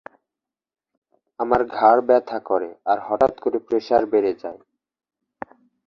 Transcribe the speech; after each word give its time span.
আমার 1.39 1.61
ঘাড় 1.71 2.01
ব্যথা 2.07 2.39
করে 2.49 2.69
আর 2.85 2.97
হঠাৎ 3.07 3.33
করে 3.39 3.57
প্রেসার 3.59 4.03
বেড়ে 4.05 4.33
যায়। 4.33 4.59